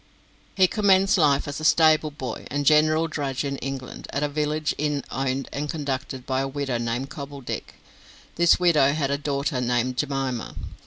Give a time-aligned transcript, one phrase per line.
[0.55, 4.73] He commenced life as a stable boy and general drudge in England, at a village
[4.79, 7.75] inn owned and conducted by a widow named Cobbledick.
[8.35, 10.55] This widow had a daughter named Jemima.